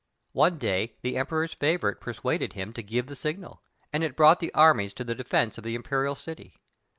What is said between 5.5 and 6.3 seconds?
of the imperial